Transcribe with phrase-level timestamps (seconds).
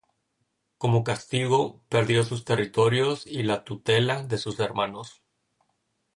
[0.79, 5.21] Como castigo, perdió sus territorios y la tutela de sus hermanos.